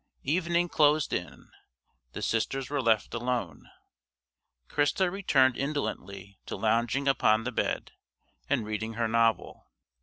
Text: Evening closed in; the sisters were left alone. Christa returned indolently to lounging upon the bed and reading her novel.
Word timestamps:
Evening 0.23 0.67
closed 0.67 1.13
in; 1.13 1.51
the 2.13 2.23
sisters 2.23 2.71
were 2.71 2.81
left 2.81 3.13
alone. 3.13 3.69
Christa 4.67 5.11
returned 5.11 5.55
indolently 5.57 6.39
to 6.47 6.55
lounging 6.55 7.07
upon 7.07 7.43
the 7.43 7.51
bed 7.51 7.91
and 8.49 8.65
reading 8.65 8.93
her 8.95 9.07
novel. 9.07 9.67